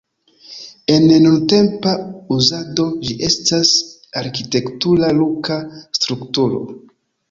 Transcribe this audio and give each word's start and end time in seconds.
En 0.93 1.05
nuntempa 1.25 1.93
uzado 2.37 2.87
ĝi 3.05 3.19
estas 3.31 3.77
arkitektura 4.25 5.15
luka 5.23 5.63
strukturo. 6.03 6.69